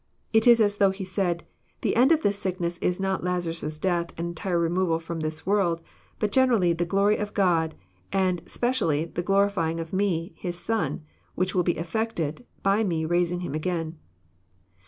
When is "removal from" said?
4.59-5.19